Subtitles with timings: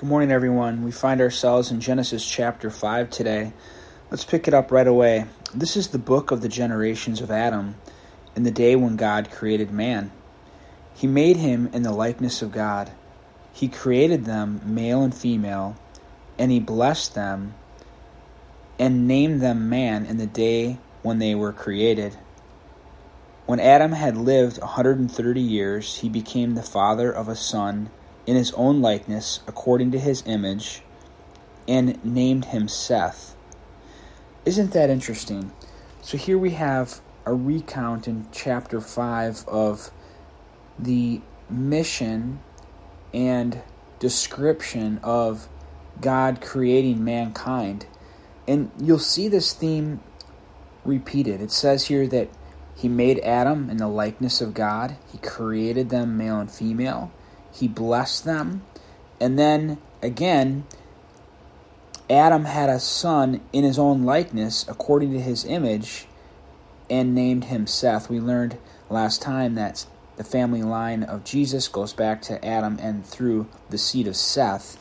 [0.00, 0.82] Good morning, everyone.
[0.82, 3.52] We find ourselves in Genesis chapter 5 today.
[4.10, 5.26] Let's pick it up right away.
[5.54, 7.74] This is the book of the generations of Adam
[8.34, 10.10] in the day when God created man.
[10.94, 12.90] He made him in the likeness of God.
[13.52, 15.76] He created them, male and female,
[16.38, 17.52] and he blessed them
[18.78, 22.16] and named them man in the day when they were created.
[23.44, 27.90] When Adam had lived a 130 years, he became the father of a son
[28.30, 30.82] in his own likeness, according to his image,
[31.66, 33.34] and named him Seth.
[34.44, 35.50] Isn't that interesting?
[36.00, 39.90] So here we have a recount in chapter 5 of
[40.78, 42.38] the mission
[43.12, 43.62] and
[43.98, 45.48] description of
[46.00, 47.86] God creating mankind.
[48.46, 49.98] And you'll see this theme
[50.84, 51.40] repeated.
[51.40, 52.28] It says here that
[52.76, 57.10] he made Adam in the likeness of God, he created them male and female.
[57.52, 58.62] He blessed them.
[59.20, 60.64] And then again,
[62.08, 66.06] Adam had a son in his own likeness, according to his image,
[66.88, 68.10] and named him Seth.
[68.10, 68.58] We learned
[68.88, 73.78] last time that the family line of Jesus goes back to Adam and through the
[73.78, 74.76] seed of Seth.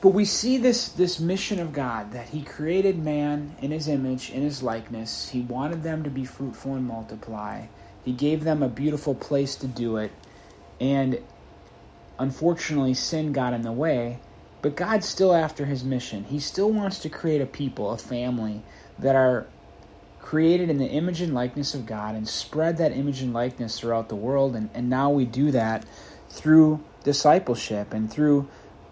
[0.00, 4.30] But we see this, this mission of God that He created man in His image,
[4.30, 5.28] in His likeness.
[5.28, 7.66] He wanted them to be fruitful and multiply.
[8.04, 10.12] He gave them a beautiful place to do it.
[10.80, 11.18] And
[12.18, 14.18] Unfortunately, sin got in the way,
[14.62, 16.24] but God's still after his mission.
[16.24, 18.62] He still wants to create a people, a family
[18.98, 19.46] that are
[20.18, 24.08] created in the image and likeness of God and spread that image and likeness throughout
[24.08, 24.56] the world.
[24.56, 25.84] And, and now we do that
[26.28, 28.48] through discipleship and through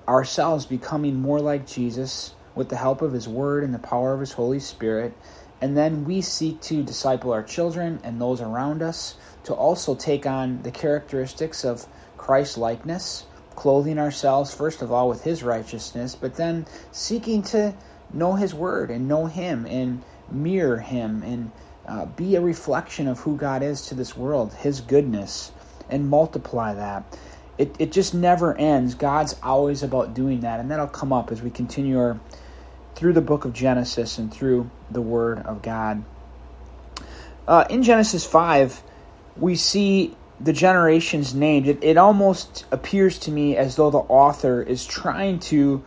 [0.06, 4.20] ourselves becoming more like Jesus with the help of His Word and the power of
[4.20, 5.12] His Holy Spirit.
[5.60, 10.26] And then we seek to disciple our children and those around us to also take
[10.26, 11.86] on the characteristics of
[12.24, 17.74] Christ likeness, clothing ourselves, first of all, with His righteousness, but then seeking to
[18.14, 21.52] know His Word and know Him and mirror Him and
[21.86, 25.52] uh, be a reflection of who God is to this world, His goodness,
[25.90, 27.04] and multiply that.
[27.58, 28.94] It, it just never ends.
[28.94, 32.18] God's always about doing that, and that'll come up as we continue our
[32.94, 36.04] through the book of Genesis and through the Word of God.
[37.46, 38.82] Uh, in Genesis 5,
[39.36, 44.62] we see the generations named, it, it almost appears to me as though the author
[44.62, 45.84] is trying to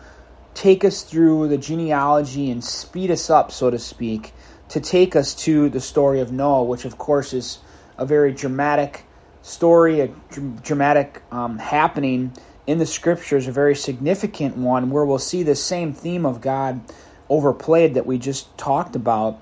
[0.54, 4.34] take us through the genealogy and speed us up, so to speak,
[4.70, 7.60] to take us to the story of Noah, which, of course, is
[7.98, 9.04] a very dramatic
[9.42, 12.34] story, a dr- dramatic um, happening
[12.66, 16.82] in the scriptures, a very significant one, where we'll see the same theme of God
[17.30, 19.40] overplayed that we just talked about.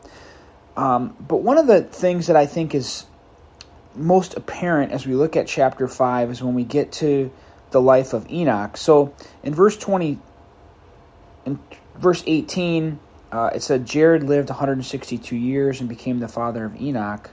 [0.75, 3.05] Um, but one of the things that I think is
[3.95, 7.31] most apparent as we look at chapter 5 is when we get to
[7.71, 8.77] the life of Enoch.
[8.77, 9.13] So
[9.43, 10.19] in verse 20,
[11.45, 11.59] in
[11.95, 12.99] verse 18,
[13.31, 17.29] uh, it said Jared lived 162 years and became the father of Enoch.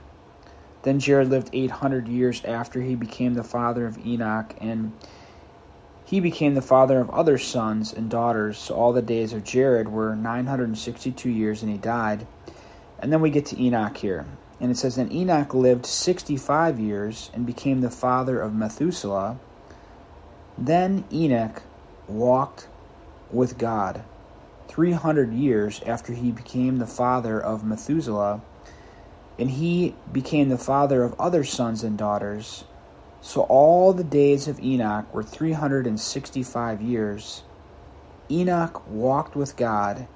[0.83, 4.91] Then Jared lived 800 years after he became the father of Enoch, and
[6.03, 8.57] he became the father of other sons and daughters.
[8.57, 12.27] So all the days of Jared were 962 years, and he died.
[12.99, 14.25] And then we get to Enoch here.
[14.63, 19.37] And it says, Then Enoch lived 65 years and became the father of Methuselah.
[20.57, 21.63] Then Enoch
[22.07, 22.69] walked
[23.29, 24.05] with God
[24.69, 28.39] 300 years after he became the father of Methuselah,
[29.37, 32.63] and he became the father of other sons and daughters.
[33.19, 37.43] So all the days of Enoch were 365 years.
[38.31, 40.07] Enoch walked with God,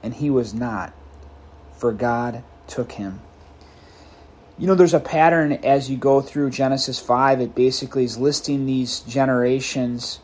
[0.00, 0.92] and he was not,
[1.72, 3.20] for God took him
[4.60, 7.40] you know, there's a pattern as you go through Genesis 5.
[7.40, 10.20] It basically is listing these generations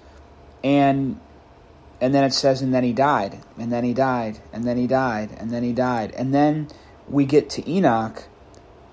[0.62, 1.18] and
[2.02, 4.86] and then it says and then he died and then he died and then he
[4.86, 6.68] died and then he died and then
[7.08, 8.24] we get to Enoch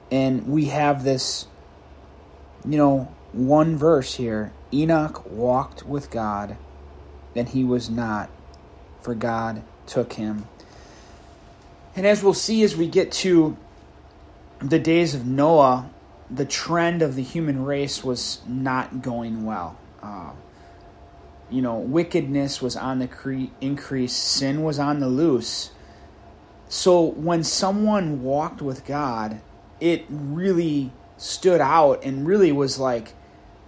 [0.09, 1.47] and we have this
[2.63, 6.55] you know one verse here Enoch walked with God
[7.35, 8.29] and he was not
[9.01, 10.47] for God took him
[11.97, 13.57] and as we'll see as we get to
[14.63, 15.89] the days of Noah,
[16.31, 19.77] the trend of the human race was not going well.
[20.01, 20.31] Uh,
[21.49, 25.71] you know, wickedness was on the cre- increase, sin was on the loose.
[26.69, 29.41] So when someone walked with God,
[29.79, 33.13] it really stood out and really was like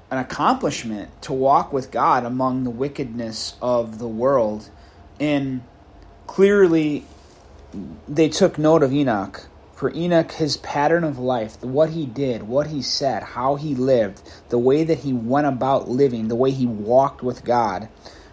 [0.09, 4.69] an accomplishment to walk with God among the wickedness of the world.
[5.19, 5.61] And
[6.25, 7.05] clearly,
[8.07, 12.67] they took note of Enoch for Enoch, his pattern of life, what he did, what
[12.67, 16.65] he said, how he lived, the way that he went about living, the way he
[16.65, 17.89] walked with God,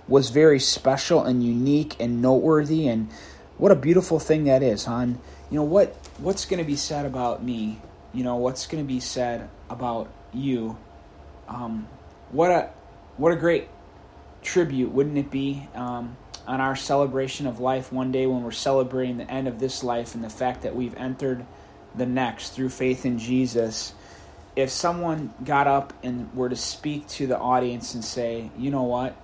[0.07, 3.11] was very special and unique and noteworthy and
[3.59, 5.21] what a beautiful thing that is, hon.
[5.51, 7.81] You know what what's going to be said about me?
[8.13, 10.77] You know what's going to be said about you?
[11.49, 11.87] Um,
[12.31, 12.71] what a
[13.19, 13.69] what a great
[14.43, 15.69] tribute, wouldn't it be?
[15.75, 16.17] Um,
[16.47, 20.15] on our celebration of life one day when we're celebrating the end of this life
[20.15, 21.45] and the fact that we've entered
[21.95, 23.95] the next through faith in Jesus.
[24.57, 28.83] If someone got up and were to speak to the audience and say, you know
[28.83, 29.17] what?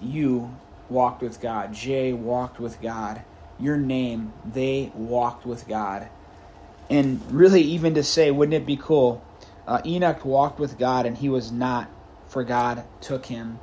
[0.00, 0.54] You
[0.88, 1.72] walked with God.
[1.72, 3.22] Jay walked with God.
[3.58, 6.08] Your name, they walked with God.
[6.88, 9.24] And really, even to say, wouldn't it be cool?
[9.66, 11.88] Uh, Enoch walked with God and he was not,
[12.26, 13.60] for God took him.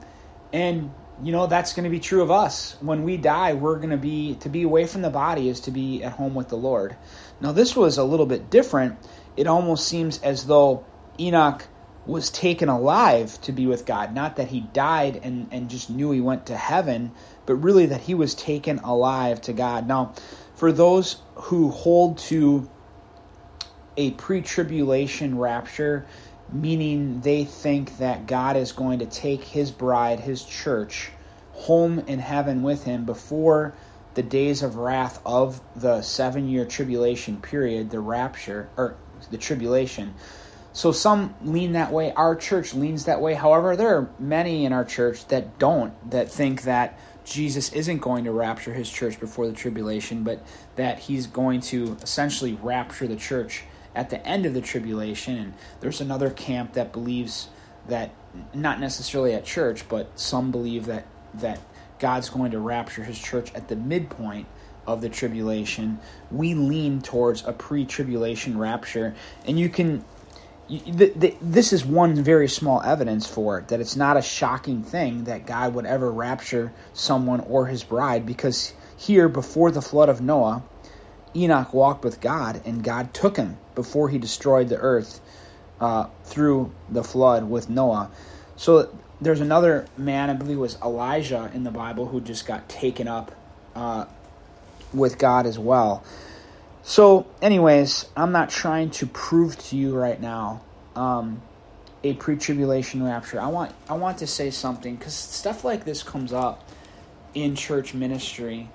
[0.54, 0.94] And
[1.24, 2.76] you know that's going to be true of us.
[2.82, 5.72] When we die we're going to be to be away from the body is to
[5.72, 6.96] be at home with the lord.
[7.42, 8.98] Now this was a little bit different.
[9.36, 10.86] It almost seems as though
[11.20, 11.68] enoch
[12.06, 14.14] was taken alive to be with god.
[14.14, 17.12] Not that he died and, and just knew he went to heaven
[17.46, 19.88] but really that he was taken alive to god.
[19.88, 20.14] Now
[20.56, 22.70] for those who hold to
[23.98, 26.06] a pre-tribulation rapture
[26.52, 31.12] meaning they think that God is going to take his bride, his church,
[31.54, 33.74] home in heaven with him before
[34.14, 38.96] the days of wrath of the seven year tribulation period, the rapture, or
[39.32, 40.14] the tribulation.
[40.74, 42.12] So some lean that way.
[42.14, 43.34] Our church leans that way.
[43.34, 48.24] However, there are many in our church that don't, that think that Jesus isn't going
[48.26, 50.46] to rapture his church before the tribulation, but
[50.76, 53.64] that he's going to essentially rapture the church
[53.98, 55.38] at the end of the tribulation.
[55.38, 57.50] And there's another camp that believes
[57.90, 58.12] that,
[58.54, 61.60] not necessarily at church, but some believe that that
[62.00, 64.48] God's going to rapture his church at the midpoint
[64.86, 66.00] of the tribulation.
[66.32, 69.16] We lean towards a pre-tribulation rapture,
[69.46, 70.06] and you can.
[70.70, 74.22] You, the, the, this is one very small evidence for it that it's not a
[74.22, 79.82] shocking thing that God would ever rapture someone or his bride because here before the
[79.82, 80.64] flood of Noah,
[81.36, 85.22] Enoch walked with God, and God took him before he destroyed the earth
[85.80, 88.10] uh, through the flood with Noah.
[88.56, 93.08] So there's another man, I believe was Elijah in the Bible, who just got taken
[93.08, 93.32] up
[93.76, 94.06] uh,
[94.94, 96.04] with God as well.
[96.84, 100.62] So, anyways, I'm not trying to prove to you right now
[100.96, 101.42] um,
[102.04, 103.42] a pre-tribulation rapture.
[103.42, 106.68] I want I want to say something because stuff like this comes up
[107.34, 108.70] in church ministry.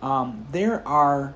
[0.00, 1.34] Um, there are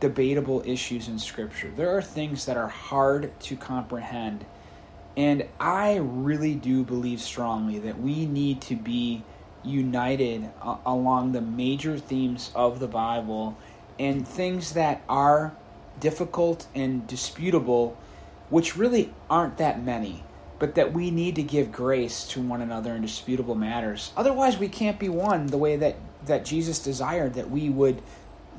[0.00, 1.70] debatable issues in Scripture.
[1.74, 4.44] There are things that are hard to comprehend.
[5.16, 9.22] And I really do believe strongly that we need to be
[9.64, 10.50] united
[10.84, 13.56] along the major themes of the Bible
[13.98, 15.56] and things that are
[15.98, 17.96] difficult and disputable,
[18.50, 20.22] which really aren't that many,
[20.58, 24.12] but that we need to give grace to one another in disputable matters.
[24.16, 25.96] Otherwise, we can't be one the way that,
[26.26, 28.02] that Jesus desired that we would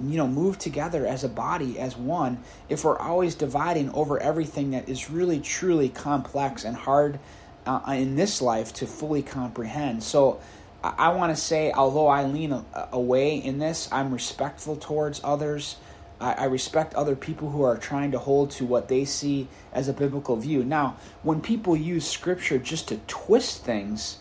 [0.02, 2.38] you know move together as a body as one
[2.70, 7.20] if we're always dividing over everything that is really truly complex and hard
[7.66, 10.04] uh, in this life to fully comprehend.
[10.04, 10.40] So
[10.84, 15.22] i, I want to say although i lean a, away in this i'm respectful towards
[15.24, 15.78] others.
[16.20, 19.88] I, I respect other people who are trying to hold to what they see as
[19.88, 20.64] a biblical view.
[20.64, 24.18] Now when people use scripture just to twist things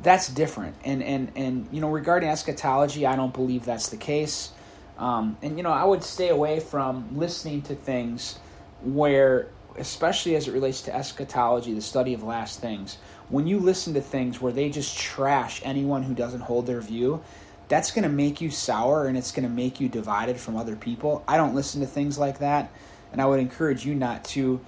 [0.00, 0.76] that's different.
[0.84, 4.52] And and and you know regarding eschatology i don't believe that's the case
[4.98, 8.38] um, and you know, I would stay away from listening to things
[8.82, 13.94] where, especially as it relates to eschatology, the study of last things, when you listen
[13.94, 17.22] to things where they just trash anyone who doesn't hold their view,
[17.68, 20.74] that's going to make you sour and it's going to make you divided from other
[20.74, 21.22] people.
[21.28, 22.70] I don't listen to things like that,
[23.12, 24.60] and I would encourage you not to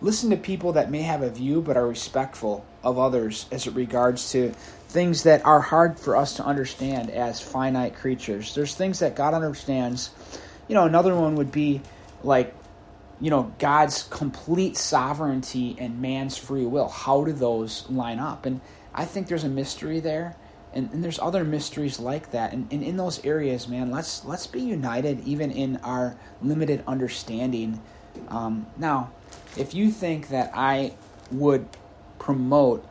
[0.00, 3.74] listen to people that may have a view but are respectful of others as it
[3.74, 4.54] regards to
[4.88, 8.54] things that are hard for us to understand as finite creatures.
[8.54, 10.10] There's things that God understands.
[10.68, 11.82] You know, another one would be
[12.22, 12.54] like,
[13.20, 16.88] you know, God's complete sovereignty and man's free will.
[16.88, 18.46] How do those line up?
[18.46, 18.60] And
[18.94, 20.36] I think there's a mystery there.
[20.72, 22.52] And, and there's other mysteries like that.
[22.52, 27.80] And, and in those areas, man, let's let's be united even in our limited understanding.
[28.28, 29.12] Um, now,
[29.56, 30.94] if you think that I
[31.30, 31.66] would
[32.18, 32.86] promote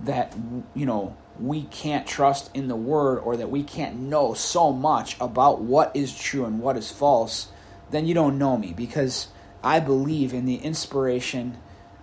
[0.00, 0.36] that,
[0.74, 5.16] you know, we can't trust in the word or that we can't know so much
[5.20, 7.48] about what is true and what is false,
[7.90, 9.28] then you don't know me because
[9.62, 11.58] I believe in the inspiration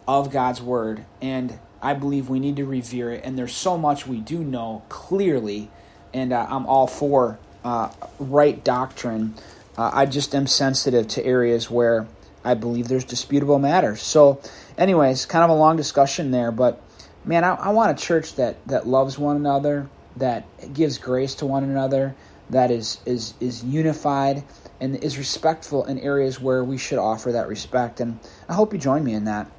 [0.07, 3.25] of God's word and I believe we need to revere it.
[3.25, 5.69] And there's so much we do know clearly,
[6.13, 9.35] and uh, I'm all for uh, right doctrine.
[9.77, 12.07] Uh, I just am sensitive to areas where
[12.43, 14.01] I believe there's disputable matters.
[14.01, 14.41] So,
[14.77, 16.81] anyways, kind of a long discussion there, but
[17.25, 21.45] man, I, I want a church that that loves one another that gives grace to
[21.45, 22.15] one another,
[22.49, 24.43] that is is is unified
[24.79, 27.99] and is respectful in areas where we should offer that respect.
[27.99, 29.49] And I hope you join me in that.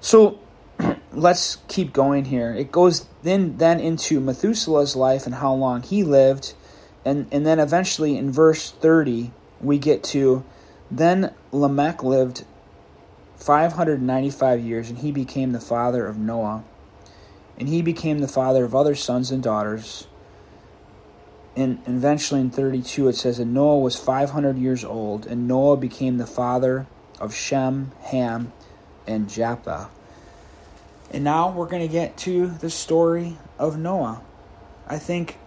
[0.00, 0.38] So
[1.12, 2.54] let's keep going here.
[2.54, 6.54] It goes then then into Methuselah's life and how long he lived,
[7.04, 10.44] and and then eventually in verse thirty we get to
[10.90, 12.44] then Lamech lived
[13.40, 16.62] five hundred ninety five years, and he became the father of Noah,
[17.58, 20.06] and he became the father of other sons and daughters.
[21.56, 26.16] And eventually in 32 it says that Noah was 500 years old, and Noah became
[26.16, 26.86] the father
[27.18, 28.52] of Shem, Ham,
[29.04, 29.88] and Japheth.
[31.10, 34.22] And now we're going to get to the story of Noah.
[34.86, 35.38] I think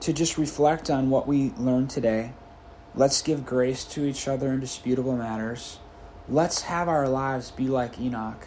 [0.00, 2.32] to just reflect on what we learned today,
[2.94, 5.79] let's give grace to each other in disputable matters.
[6.30, 8.46] Let's have our lives be like Enoch,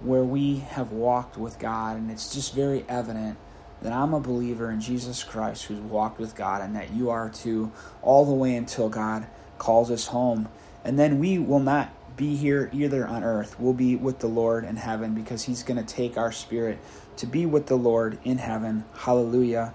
[0.00, 3.38] where we have walked with God, and it's just very evident
[3.80, 7.30] that I'm a believer in Jesus Christ who's walked with God, and that you are
[7.30, 9.26] too, all the way until God
[9.56, 10.48] calls us home.
[10.84, 13.58] And then we will not be here either on earth.
[13.58, 16.78] We'll be with the Lord in heaven because He's going to take our spirit
[17.16, 18.84] to be with the Lord in heaven.
[18.98, 19.72] Hallelujah.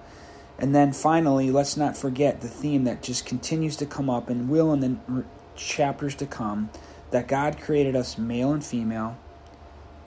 [0.59, 4.49] And then finally, let's not forget the theme that just continues to come up and
[4.49, 5.25] will in the
[5.55, 6.69] chapters to come
[7.11, 9.17] that God created us male and female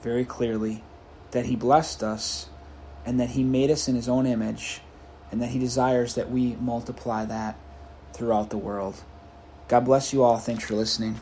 [0.01, 0.83] very clearly,
[1.31, 2.49] that He blessed us,
[3.05, 4.81] and that He made us in His own image,
[5.31, 7.57] and that He desires that we multiply that
[8.13, 9.03] throughout the world.
[9.67, 10.37] God bless you all.
[10.37, 11.19] Thanks for listening.